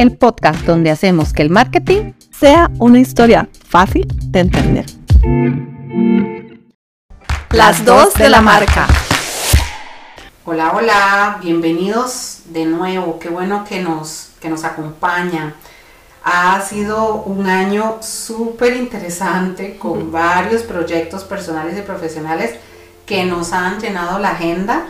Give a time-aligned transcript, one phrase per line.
[0.00, 4.86] el podcast donde hacemos que el marketing sea una historia fácil de entender.
[7.50, 8.86] Las dos de la marca.
[10.46, 13.18] Hola, hola, bienvenidos de nuevo.
[13.18, 15.52] Qué bueno que nos, que nos acompañan.
[16.24, 22.54] Ha sido un año súper interesante con varios proyectos personales y profesionales
[23.04, 24.86] que nos han llenado la agenda.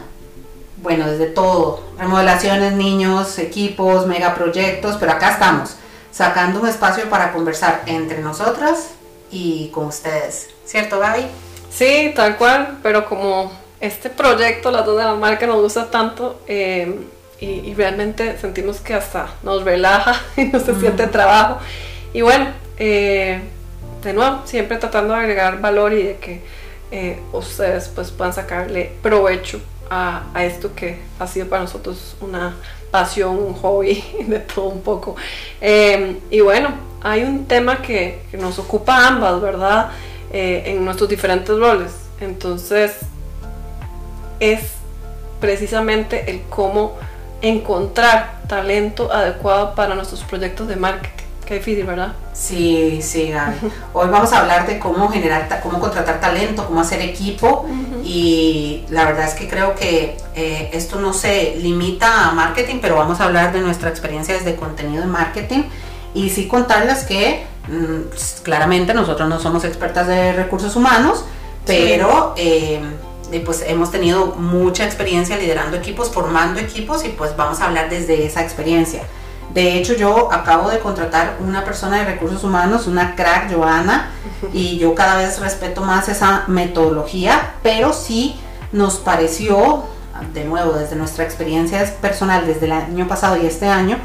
[0.82, 5.76] Bueno, desde todo, remodelaciones, niños, equipos, megaproyectos, pero acá estamos,
[6.10, 8.93] sacando un espacio para conversar entre nosotras
[9.30, 10.48] y con ustedes.
[10.64, 11.26] ¿Cierto, Gaby?
[11.71, 16.40] Sí, tal cual, pero como este proyecto, las dos de la marca, nos gusta tanto
[16.46, 16.99] eh,
[17.40, 21.58] y, realmente sentimos que hasta nos relaja y no se siente trabajo.
[22.14, 22.46] Y bueno,
[22.79, 23.38] eh,
[24.02, 26.43] de nuevo, siempre tratando de agregar valor y de que
[26.90, 29.60] eh, ustedes pues puedan sacarle provecho
[29.90, 32.56] a, esto que ha sido para nosotros una
[32.91, 35.16] pasión, un hobby, de todo un poco.
[35.61, 36.70] y bueno,
[37.03, 39.91] hay un tema que, que nos ocupa ambas, ¿verdad?
[40.33, 41.92] en nuestros diferentes roles.
[42.20, 42.98] Entonces,
[44.38, 44.74] es
[45.41, 46.96] precisamente el cómo
[47.42, 51.19] encontrar talento adecuado para nuestros proyectos de marketing.
[51.50, 52.12] Qué difícil, ¿verdad?
[52.32, 53.56] Sí, sí, Gaby.
[53.92, 57.66] Hoy vamos a hablar de cómo generar, cómo contratar talento, cómo hacer equipo
[58.04, 62.94] y la verdad es que creo que eh, esto no se limita a marketing, pero
[62.94, 65.64] vamos a hablar de nuestra experiencia desde contenido de marketing
[66.14, 71.24] y sí contarles que mm, claramente nosotros no somos expertas de recursos humanos,
[71.66, 72.32] pero...
[72.36, 72.80] Eh,
[73.44, 78.26] pues hemos tenido mucha experiencia liderando equipos, formando equipos y pues vamos a hablar desde
[78.26, 79.02] esa experiencia.
[79.54, 84.10] De hecho, yo acabo de contratar una persona de recursos humanos, una crack, Joana,
[84.52, 88.36] y yo cada vez respeto más esa metodología, pero sí
[88.70, 89.84] nos pareció,
[90.32, 93.98] de nuevo, desde nuestra experiencia personal, desde el año pasado y este año,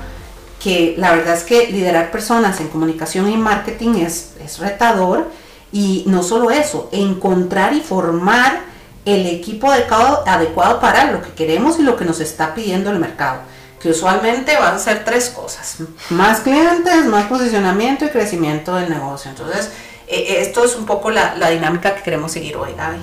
[0.59, 5.29] que la verdad es que liderar personas en comunicación y marketing es, es retador,
[5.71, 8.61] y no solo eso, encontrar y formar
[9.05, 12.97] el equipo adecuado, adecuado para lo que queremos y lo que nos está pidiendo el
[12.97, 13.41] mercado.
[13.85, 15.75] Que usualmente van a ser tres cosas.
[16.09, 19.29] Más clientes, más posicionamiento y crecimiento del negocio.
[19.29, 19.69] Entonces,
[20.07, 22.97] e, e, esto es un poco la, dinámica que queremos seguir hoy, Gaby.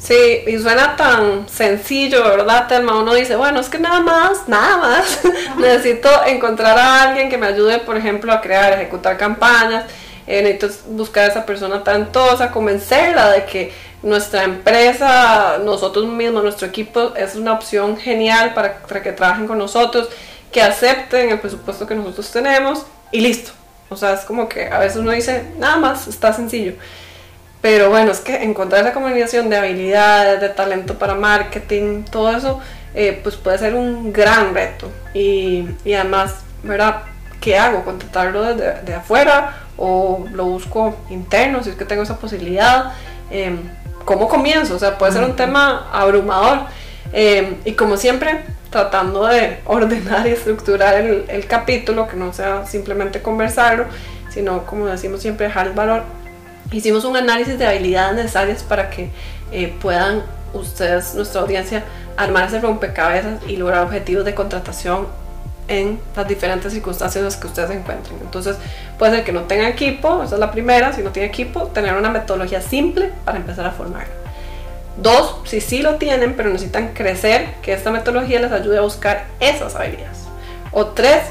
[0.00, 2.98] Sí, y suena tan sencillo, ¿verdad, Telma?
[2.98, 5.20] Uno dice, bueno, es que nada más, nada más.
[5.56, 9.84] Necesito encontrar a alguien que me ayude, por ejemplo, a crear, ejecutar campañas.
[10.26, 13.72] Eh, necesito buscar a esa persona talentosa, convencerla de que
[14.04, 20.08] nuestra empresa, nosotros mismos, nuestro equipo es una opción genial para, que trabajen con nosotros,
[20.52, 23.52] que acepten el presupuesto que nosotros tenemos y listo.
[23.88, 26.74] O sea, es como que a veces uno dice, nada más, está sencillo.
[27.62, 32.60] Pero bueno, es que encontrar esa combinación de habilidades, de talento para marketing, todo eso,
[32.94, 34.90] eh, pues puede ser un gran reto.
[35.14, 37.04] Y, y, además, ¿verdad?
[37.40, 37.84] ¿Qué hago?
[37.84, 42.92] ¿Contratarlo desde de afuera o lo busco interno si es que tengo esa posibilidad?
[43.34, 43.56] Eh,
[44.04, 44.76] ¿cómo comienzo?
[44.76, 46.60] O sea, puede ser un tema abrumador.
[47.12, 53.20] Eh, y como siempre, tratando de ordenar y estructurar el, capítulo, que no sea simplemente
[53.20, 53.86] conversarlo,
[54.30, 56.04] sino, como decimos siempre, dejar el valor.
[56.70, 59.10] Hicimos un análisis de habilidades necesarias para que
[59.50, 60.22] eh, puedan
[60.52, 61.82] ustedes, nuestra audiencia,
[62.16, 65.08] armar ese rompecabezas y lograr objetivos de contratación
[65.68, 68.16] en las diferentes circunstancias en las que ustedes se encuentren.
[68.20, 68.56] Entonces,
[68.98, 71.94] puede ser que no tenga equipo, esa es la primera, si no tiene equipo, tener
[71.94, 74.06] una metodología simple para empezar a formar.
[74.96, 79.24] Dos, si sí lo tienen, pero necesitan crecer, que esta metodología les ayude a buscar
[79.40, 80.18] esas habilidades.
[80.70, 81.22] O tres,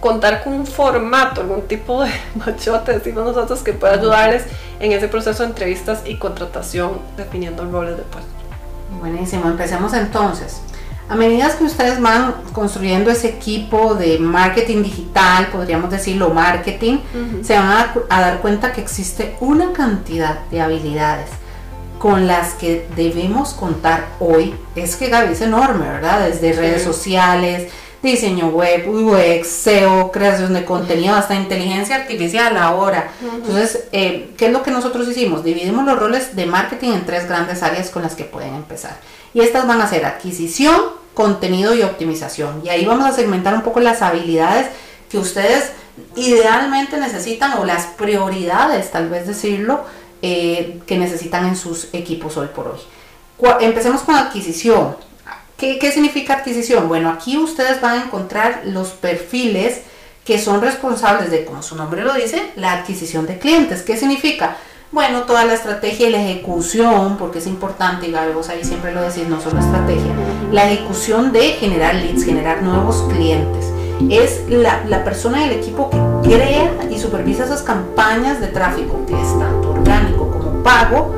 [0.00, 4.44] contar con un formato, algún tipo de machote, decimos nosotros, que pueda ayudarles
[4.78, 8.30] en ese proceso de entrevistas y contratación, definiendo roles de puesto.
[8.98, 10.62] Buenísimo, empecemos entonces.
[11.10, 16.98] A medida que ustedes van construyendo ese equipo de marketing digital, podríamos decirlo marketing,
[17.42, 21.28] se van a, dar cuenta que existe una cantidad de habilidades
[21.98, 24.54] con las que debemos contar hoy.
[24.76, 26.28] Es que Gaby es enorme, ¿verdad?
[26.28, 27.72] Desde redes sociales,
[28.04, 33.10] diseño web, UX, SEO, creación de contenido, hasta inteligencia artificial ahora.
[33.20, 35.42] Entonces, eh, ¿qué es lo que nosotros hicimos?
[35.42, 38.96] Dividimos los roles de marketing en tres grandes áreas con las que pueden empezar.
[39.34, 42.62] Y estas van a ser adquisición, contenido y optimización.
[42.64, 44.68] Y ahí vamos a segmentar un poco las habilidades
[45.10, 45.72] que ustedes
[46.16, 49.84] idealmente necesitan o las prioridades, tal vez decirlo,
[50.22, 52.80] eh, que necesitan en sus equipos hoy por hoy.
[53.60, 54.96] Empecemos con adquisición.
[55.56, 56.88] ¿Qué, ¿Qué significa adquisición?
[56.88, 59.82] Bueno, aquí ustedes van a encontrar los perfiles
[60.24, 63.82] que son responsables de, como su nombre lo dice, la adquisición de clientes.
[63.82, 64.56] ¿Qué significa?
[64.92, 68.92] Bueno, toda la estrategia y la ejecución, porque es importante, y Gaby, vos ahí siempre
[68.92, 70.10] lo decís, no solo estrategia,
[70.50, 73.66] la ejecución de generar leads, generar nuevos clientes.
[74.10, 79.14] es la, la persona del equipo que crea y supervisa esas campañas de tráfico, que
[79.14, 81.14] es tanto orgánico como pago,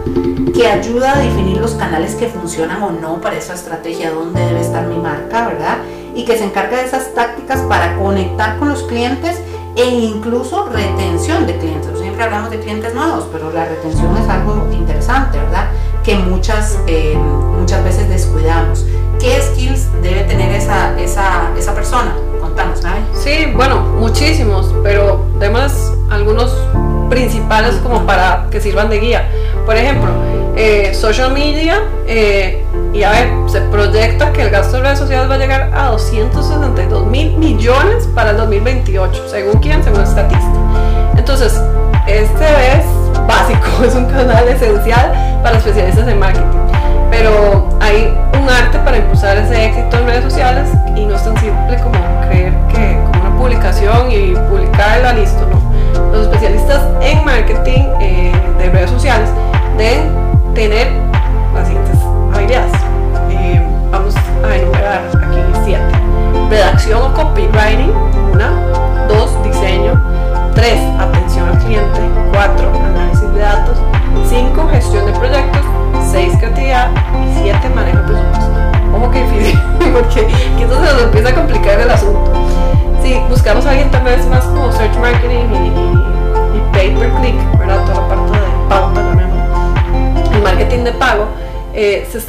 [0.54, 4.60] que ayuda a definir los canales que funcionan o no para esa estrategia, dónde debe
[4.60, 5.78] estar mi marca, ¿verdad?
[6.14, 9.40] Y que se encarga de esas tácticas para conectar con los clientes
[9.76, 12.01] e incluso retención de clientes.
[12.22, 15.70] Siempre hablamos de clientes nuevos, pero la retención es algo interesante, ¿verdad?
[16.04, 18.86] Que muchas, eh, muchas veces descuidamos.
[19.18, 22.14] ¿Qué skills debe tener esa, esa, esa persona?
[22.40, 22.90] Contamos, ¿no?
[23.12, 26.56] Sí, bueno, muchísimos, pero además algunos
[27.10, 29.28] principales como para que sirvan de guía.
[29.66, 30.08] Por ejemplo,
[30.54, 35.28] eh, social media, eh, y a ver, se proyecta que el gasto de redes sociales
[35.28, 40.52] va a llegar a 262 mil millones para el 2028, según quién, según estatista.
[41.16, 41.60] Entonces,
[42.06, 42.86] este es
[43.26, 46.58] básico, es un canal esencial para especialistas en marketing.
[47.10, 49.31] Pero hay un arte para impulsar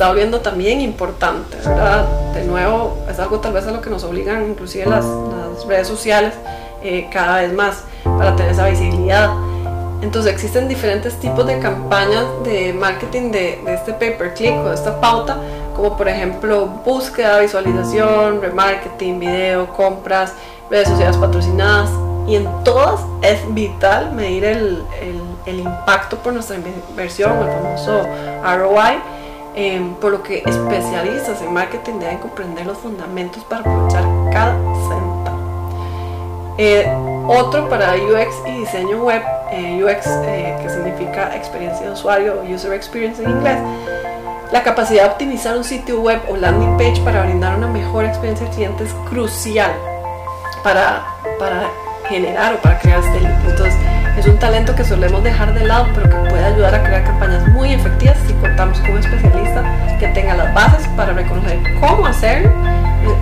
[0.04, 2.04] está volviendo también importante, ¿verdad?
[2.34, 5.88] De nuevo, es algo tal vez a lo que nos obligan inclusive las, las redes
[5.88, 6.34] sociales
[6.84, 9.30] eh, cada vez más para tener esa visibilidad.
[10.02, 14.68] Entonces existen diferentes tipos de campañas de marketing de, de este pay per click o
[14.68, 15.38] de esta pauta,
[15.74, 20.34] como por ejemplo búsqueda, visualización, remarketing, video, compras,
[20.70, 21.90] redes sociales patrocinadas.
[22.28, 28.02] Y en todas es vital medir el, el, el impacto por nuestra inversión, el famoso
[28.44, 29.13] ROI,
[29.56, 34.54] eh, por lo que especialistas en marketing deben comprender los fundamentos para aprovechar cada
[34.88, 35.24] centavo.
[36.58, 36.88] Eh,
[37.28, 39.22] otro para UX y diseño web,
[39.52, 43.58] eh, UX eh, que significa experiencia de usuario o User Experience en inglés,
[44.52, 48.46] la capacidad de optimizar un sitio web o landing page para brindar una mejor experiencia
[48.46, 49.72] al cliente es crucial
[50.64, 51.04] para,
[51.40, 51.70] para
[52.08, 53.50] generar o para crear este lead.
[53.50, 53.76] Entonces,
[54.18, 57.48] es un talento que solemos dejar de lado, pero que puede ayudar a crear campañas
[57.50, 59.64] muy efectivas si contamos con un especialista
[60.00, 62.52] que tenga las bases para reconocer cómo hacerlo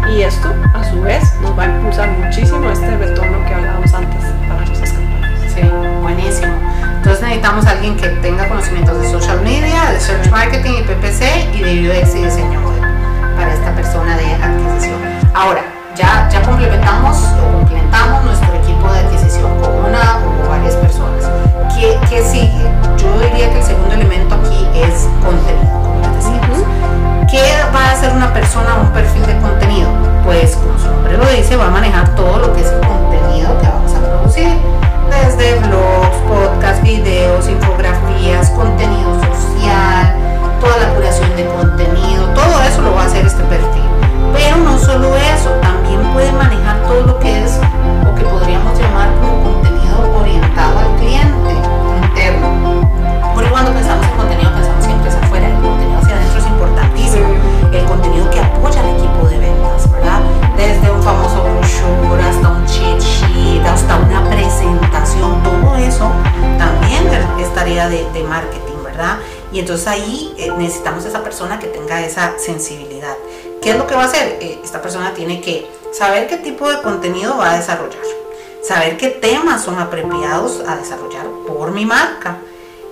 [0.09, 4.25] y esto, a su vez, nos va a impulsar muchísimo este retorno que hablábamos antes
[4.47, 5.53] para nuestras campañas.
[5.53, 5.61] Sí,
[6.01, 6.53] buenísimo.
[6.97, 11.55] Entonces necesitamos a alguien que tenga conocimientos de social media, de search marketing y PPC
[11.55, 12.81] y de UX y diseño web
[13.35, 14.99] para esta persona de adquisición.
[15.33, 15.63] Ahora,
[15.95, 20.19] ya, ya complementamos o complementamos nuestro equipo de adquisición con una
[20.51, 21.23] varias personas.
[21.73, 22.67] ¿Qué, ¿Qué, sigue?
[22.97, 26.59] Yo diría que el segundo elemento aquí es contenido, como les decíamos.
[27.31, 27.41] ¿Qué
[27.73, 29.89] va a hacer una persona un perfil de contenido?
[30.25, 33.57] Pues como su nombre lo dice, va a manejar todo lo que es el contenido
[33.61, 34.49] que vamos a producir,
[35.09, 35.80] desde blogs,
[71.23, 73.15] persona que tenga esa sensibilidad.
[73.61, 74.37] ¿Qué es lo que va a hacer?
[74.41, 78.01] Eh, esta persona tiene que saber qué tipo de contenido va a desarrollar,
[78.63, 82.37] saber qué temas son apropiados a desarrollar por mi marca,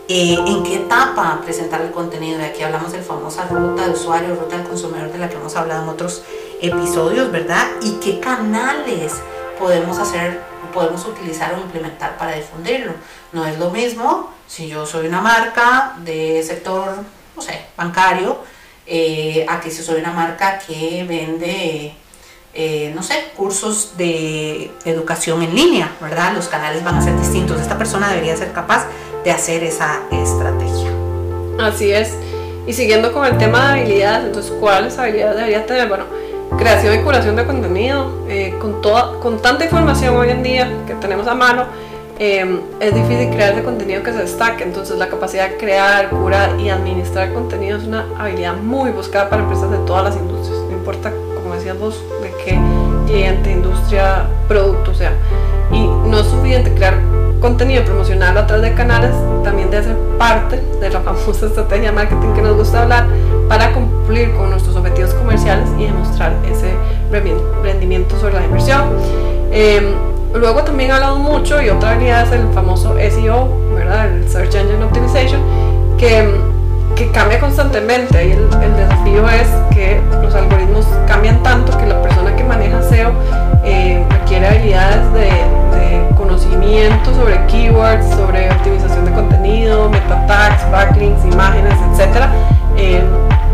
[0.08, 2.40] eh, en qué etapa presentar el contenido.
[2.40, 5.36] Y aquí hablamos de la famosa ruta de usuario, ruta del consumidor, de la que
[5.36, 6.24] hemos hablado en otros
[6.62, 7.68] episodios, ¿verdad?
[7.82, 9.14] Y qué canales
[9.60, 10.42] podemos hacer,
[10.74, 12.94] podemos utilizar o implementar para difundirlo.
[13.32, 17.04] No es lo mismo si yo soy una marca de sector,
[17.40, 18.38] no sé, bancario,
[18.86, 21.94] eh, a que si soy una marca que vende,
[22.54, 26.34] eh, no sé, cursos de educación en línea, ¿verdad?
[26.34, 27.62] Los canales van a ser distintos.
[27.62, 28.88] Esta persona debería ser capaz
[29.24, 30.92] de hacer esa estrategia.
[31.62, 32.14] Así es.
[32.68, 35.88] Y siguiendo con el tema de habilidades, entonces, ¿cuáles habilidades debería tener?
[35.88, 36.04] Bueno,
[36.58, 38.26] creación y curación de contenido.
[38.28, 41.68] Eh, con, toda, con tanta información hoy en día que tenemos a mano,
[42.20, 44.64] eh, es difícil crear ese contenido que se destaque.
[44.64, 49.42] Entonces, la capacidad de crear, curar y administrar contenido es una habilidad muy buscada para
[49.42, 50.60] empresas de todas las industrias.
[50.64, 52.60] No importa, como decías vos, de qué
[53.08, 55.14] cliente, industria, producto, sea,
[55.72, 56.96] y no es suficiente crear
[57.40, 59.12] contenido promocional a través de canales,
[59.44, 63.08] también debe ser parte de la famosa estrategia de marketing que nos gusta hablar
[63.48, 66.74] para cumplir con nuestros objetivos comerciales y demostrar ese
[67.64, 68.82] rendimiento sobre la inversión.
[69.52, 74.08] Em, luego también hablamos mucho y otra habilidad es el famoso SEO, ¿verdad?
[74.08, 75.42] el Search Engine Optimization,
[75.98, 76.36] que,
[76.96, 82.36] que cambia constantemente el, el, desafío es que los algoritmos cambian tanto que la persona
[82.36, 83.12] que maneja SEO
[83.64, 85.30] eh, requiere habilidades de,
[85.78, 92.26] de, conocimiento sobre keywords, sobre optimización de contenido, meta tags, backlinks, imágenes, etc.
[92.78, 93.02] Eh,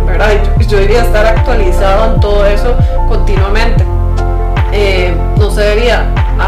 [0.05, 0.29] ¿verdad?
[0.59, 2.75] Yo, yo debería estar actualizado en todo eso
[3.07, 3.83] continuamente.
[4.71, 6.05] Eh, no se debería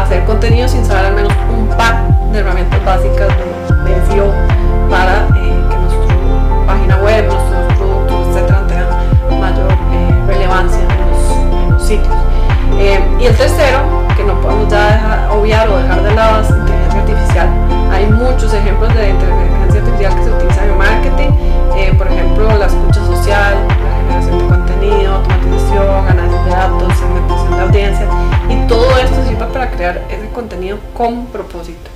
[0.08, 4.32] hacer contenido sin saber al menos un par de herramientas básicas de, de SEO
[4.88, 11.62] para eh, que nuestra página web, nuestros productos, etcétera, tengan mayor eh, relevancia en los,
[11.62, 12.14] en los sitios.
[12.78, 13.80] Eh, y el tercero,
[14.16, 17.48] que no podemos ya dejar, obviar o dejar de lado, es inteligencia artificial.
[17.92, 21.30] Hay muchos ejemplos de inteligencia artificial que se utilizan en marketing,
[21.98, 27.62] por ejemplo, la escucha social, la generación de contenido, automatización, análisis de datos, segmentación de
[27.62, 28.08] audiencia,
[28.48, 31.90] y todo esto sirve para crear ese contenido con propósito.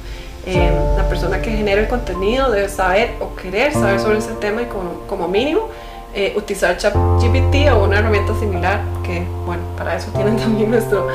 [0.44, 4.62] Eh, la persona que genera el contenido debe saber o querer saber sobre ese tema
[4.62, 5.68] y como, como mínimo
[6.14, 11.06] eh, utilizar ChatGPT o una herramienta similar que, bueno, para eso tienen también nuestro,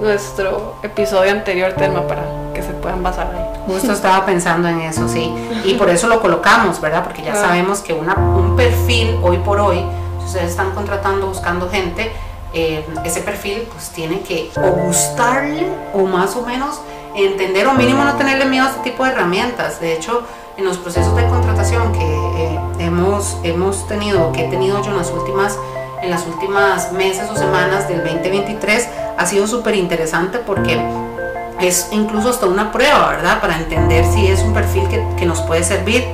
[0.00, 3.44] nuestro episodio anterior tema para que se puedan basar ahí.
[3.66, 5.34] Justo estaba pensando en eso, sí.
[5.64, 7.02] Y por eso lo colocamos, ¿verdad?
[7.02, 9.82] Porque ya sabemos que una, un perfil hoy por hoy,
[10.24, 12.12] ustedes están contratando, buscando gente,
[12.52, 14.50] eh, ese perfil pues tiene que
[14.86, 16.80] gustarle o más o menos
[17.16, 19.80] entender o mínimo no tenerle miedo a este tipo de herramientas.
[19.80, 20.22] De hecho,
[20.56, 24.96] en los procesos de contratación que eh, hemos, hemos tenido, que he tenido yo en
[24.96, 25.58] las últimas
[26.04, 30.78] en las últimas meses o semanas del 2023 ha sido súper interesante porque
[31.60, 33.40] es incluso hasta una prueba, ¿verdad?
[33.40, 36.04] Para entender si es un perfil que, que nos puede servir,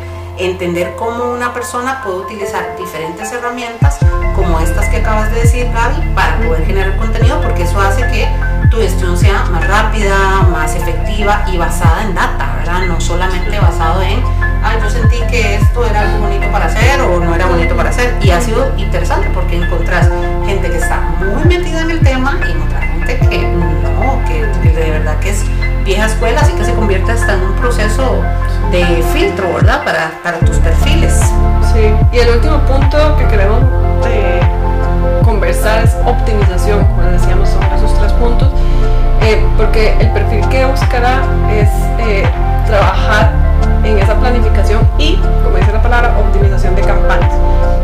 [0.40, 3.98] entender cómo una persona puede utilizar diferentes herramientas
[4.34, 8.28] como estas que acabas de decir, Gaby, para poder generar contenido, porque eso hace que
[8.70, 12.86] tu gestión sea más rápida, más efectiva y basada en data, ¿verdad?
[12.86, 14.22] No solamente basado en,
[14.62, 17.90] ay, yo sentí que esto era algo bonito para hacer o no era bonito para
[17.90, 18.16] hacer.
[18.22, 20.08] Y ha sido interesante porque encontrás
[20.46, 24.74] gente que está muy metida en el tema y encontrás gente que no, que, que
[24.74, 25.44] de verdad que es
[25.84, 28.22] vieja escuela, así que se convierte hasta en un proceso
[28.70, 29.84] de filtro, ¿verdad?
[29.84, 31.18] Para, para tus perfiles.
[31.72, 33.60] Sí, y el último punto que queremos
[34.06, 34.40] eh,
[35.24, 38.48] conversar es optimización, como les decíamos, son esos tres puntos,
[39.22, 42.24] eh, porque el perfil que buscará es eh,
[42.66, 43.32] trabajar
[43.84, 47.32] en esa planificación y, como dice la palabra, optimización de campañas.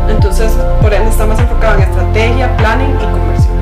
[0.09, 0.51] Entonces,
[0.81, 3.55] por ende, está más enfocado en estrategia, planning y conversión.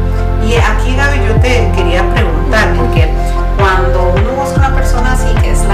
[0.46, 3.12] Y aquí, Gaby, yo te quería preguntar, porque
[3.58, 5.65] cuando uno busca una persona así, que es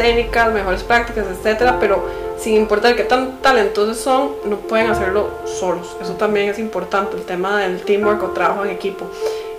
[0.00, 2.02] técnicas, mejores prácticas, etcétera, pero
[2.38, 5.94] sin importar qué tan talentosos son, no pueden hacerlo solos.
[6.00, 9.04] Eso también es importante, el tema del teamwork o trabajo en equipo.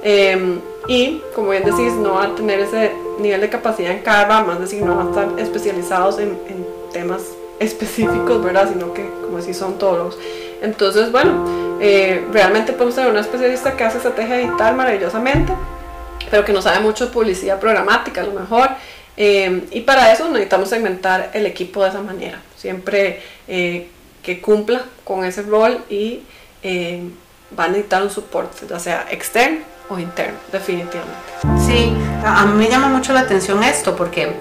[0.01, 4.25] Eh, y, como bien decís, no va a tener ese nivel de capacidad en cada
[4.25, 7.21] rama, es decir, no van a estar especializados en, en temas
[7.59, 8.67] específicos, ¿verdad?
[8.73, 10.17] Sino que, como decís, son todos.
[10.63, 15.53] Entonces, bueno, eh, realmente podemos tener una especialista que hace estrategia digital maravillosamente,
[16.31, 18.69] pero que no sabe mucho de publicidad programática, a lo mejor.
[19.17, 23.87] Eh, y para eso necesitamos segmentar el equipo de esa manera, siempre eh,
[24.23, 26.21] que cumpla con ese rol y
[26.63, 27.03] eh,
[27.57, 31.15] va a necesitar un soporte, ya sea externo o interno, definitivamente.
[31.65, 31.93] Sí,
[32.25, 34.31] a mí me llama mucho la atención esto porque,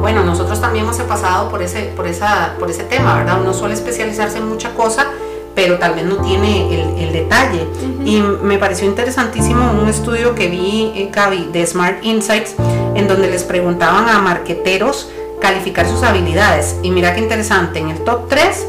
[0.00, 3.40] bueno, nosotros también hemos pasado por ese, por esa, por ese tema, ¿verdad?
[3.40, 5.06] Uno suele especializarse en mucha cosa,
[5.54, 7.66] pero tal vez no tiene el, el detalle.
[8.04, 12.56] Y me pareció interesantísimo un estudio que vi, eh, Gaby, de Smart Insights,
[12.96, 15.10] en donde les preguntaban a marqueteros
[15.40, 16.76] calificar sus habilidades.
[16.82, 18.66] Y mira qué interesante, en el top 3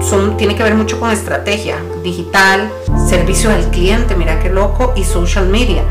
[0.00, 2.70] son, tiene que ver mucho con estrategia digital,
[3.08, 5.82] servicio al cliente, mira qué loco, y social media.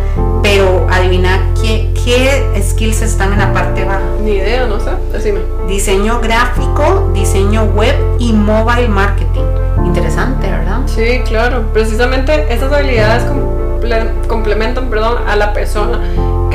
[0.41, 4.00] Pero adivina qué, qué skills están en la parte baja.
[4.22, 5.39] Ni idea, no sé, decime.
[5.67, 9.44] Diseño gráfico, diseño web y mobile marketing.
[9.86, 10.82] Interesante, ¿verdad?
[10.86, 11.63] Sí, claro.
[11.74, 16.00] Precisamente esas habilidades comple- complementan perdón, a la persona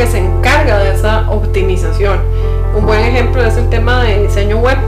[0.00, 2.21] que se encarga de esa optimización.
[2.75, 4.78] un buen ejemplo es el tema de diseño web,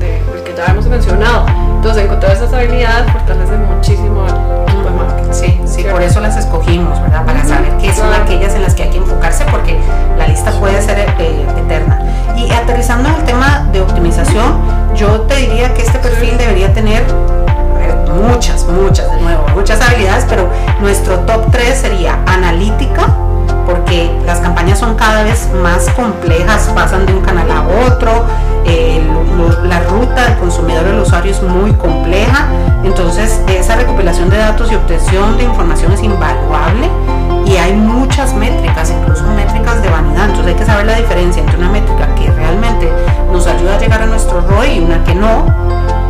[0.00, 1.46] de, del que ya hemos mencionado.
[1.76, 5.32] Entonces, encontrar esas habilidades fortalece muchísimo al equipo de marketing.
[5.32, 7.24] Sí, sí, por eso las escogimos, ¿verdad?
[7.24, 9.78] Para saber qué son aquellas en las que hay que enfocarse, porque
[10.18, 12.00] la lista puede ser eh, eterna.
[12.36, 14.62] Y aterrizando en el tema de optimización,
[14.96, 17.04] yo te diría que este perfil debería tener
[18.20, 23.14] muchas, muchas, de nuevo, muchas habilidades, pero nuestro top 3 sería analítica,
[23.66, 24.35] porque las
[24.76, 28.24] son cada vez más complejas, pasan de un canal a otro,
[28.64, 29.02] eh,
[29.36, 32.46] lo- la ruta del consumidor del usuario es muy compleja,
[32.84, 36.88] entonces esa recopilación de datos y obtención de información es invaluable
[37.44, 41.56] y hay muchas métricas, incluso métricas de vanidad, entonces hay que saber la diferencia entre
[41.58, 42.90] una métrica que realmente
[43.32, 45.46] nos ayuda a llegar a nuestro ROI y una que no.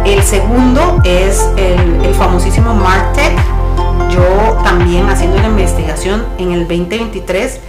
[0.05, 3.37] El segundo es el, el famosísimo MarTech.
[4.11, 7.61] Yo también haciendo una investigación en el 2023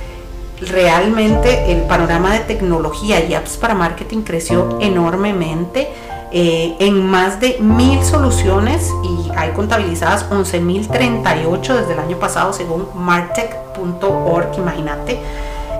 [0.61, 5.89] realmente el panorama de tecnología y apps para marketing creció enormemente
[6.31, 12.87] eh, en más de mil soluciones y hay contabilizadas 11.038 desde el año pasado según
[12.95, 15.19] martech.org, imagínate.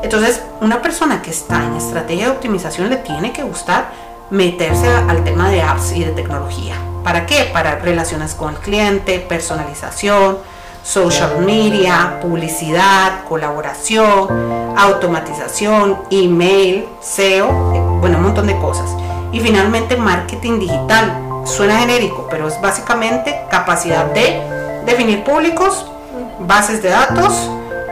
[0.03, 3.91] Entonces, una persona que está en estrategia de optimización le tiene que gustar
[4.29, 6.75] meterse al tema de apps y de tecnología.
[7.03, 7.50] ¿Para qué?
[7.51, 10.38] Para relaciones con el cliente, personalización,
[10.88, 18.89] social media, publicidad, colaboración, automatización, email, SEO, eh, bueno, un montón de cosas.
[19.34, 21.24] Y finalmente marketing digital.
[21.46, 24.41] Suena genérico, pero es básicamente capacidad de
[24.86, 25.86] definir públicos,
[26.39, 27.50] bases de datos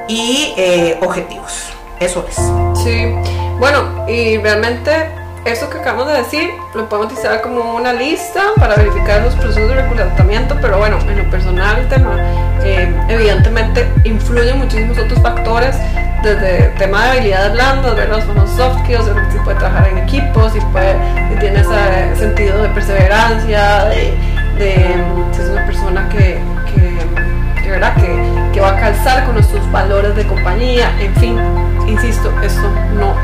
[0.08, 1.70] y eh, objetivos.
[2.00, 2.36] Eso es.
[2.82, 3.14] Sí,
[3.60, 5.10] bueno, y realmente
[5.46, 9.70] eso que acabamos de decir lo podemos utilizar como una lista para verificar los procesos
[9.70, 12.18] de reclutamiento, pero bueno, en lo personal el tema
[12.64, 15.76] eh, evidentemente influyen muchísimos otros factores,
[16.24, 19.88] desde el tema de habilidades blandas, ver los famosos soft skills, de si puede trabajar
[19.88, 20.96] en equipos, si, puede,
[21.30, 24.18] si tiene ese sentido de perseverancia, de,
[24.58, 26.40] de si es una persona que,
[26.74, 27.94] que, que, ¿verdad?
[27.98, 31.40] que, que va a calzar con nuestros valores de compañía, en fin,
[31.88, 32.68] insisto, esto
[32.98, 33.22] no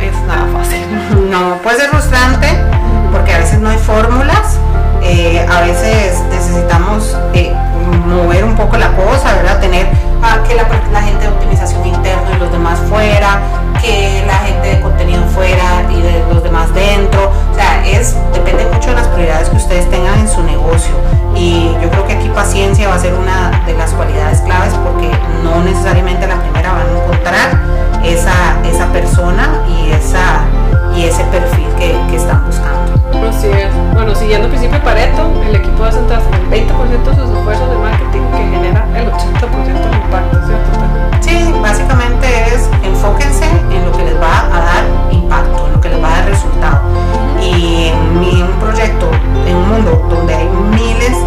[35.91, 40.37] centrarse en el 20% de sus esfuerzos de marketing que genera el 80% del impacto,
[40.47, 40.71] ¿cierto?
[41.21, 45.89] Sí, básicamente es enfóquense en lo que les va a dar impacto, en lo que
[45.89, 46.81] les va a dar resultado.
[47.41, 49.09] Y en un proyecto,
[49.47, 51.17] en un mundo donde hay miles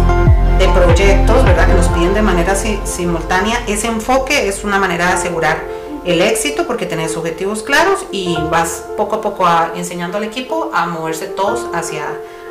[0.59, 1.67] de proyectos, ¿verdad?
[1.67, 5.57] Que nos piden de manera si- simultánea, ese enfoque es una manera de asegurar
[6.05, 10.69] el éxito porque tenés objetivos claros y vas poco a poco a- enseñando al equipo
[10.73, 12.03] a moverse todos hacia,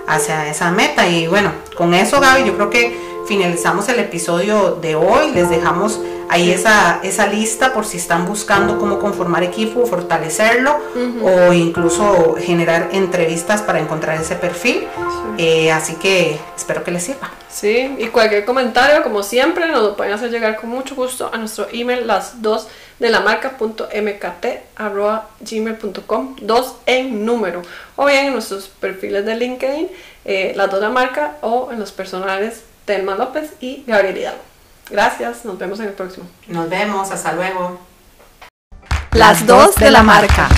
[0.07, 1.07] hacia esa meta.
[1.07, 5.33] Y bueno, con eso Gaby, yo creo que finalizamos el episodio de hoy.
[5.33, 10.79] Les dejamos ahí esa, esa lista por si están buscando cómo conformar equipo, fortalecerlo
[11.23, 14.87] o incluso generar entrevistas para encontrar ese perfil.
[15.39, 17.31] Eh, así que espero que les sirva.
[17.49, 21.39] Sí, y cualquier comentario, como siempre, nos lo pueden hacer llegar con mucho gusto a
[21.39, 27.63] nuestro email, las dos de la marca punto mkt arroba gmail.com, dos en número,
[27.97, 29.89] o bien en nuestros perfiles de LinkedIn,
[30.25, 34.43] eh, las dos de la marca, o en los personales Telma López y Gabriel Hidalgo.
[34.91, 36.27] Gracias, nos vemos en el próximo.
[36.49, 37.81] Nos vemos, hasta luego.
[39.13, 40.49] Las dos de la marca.